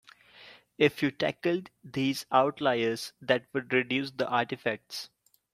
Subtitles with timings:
[0.79, 5.11] If you tackled these outliers that would reduce the artifacts.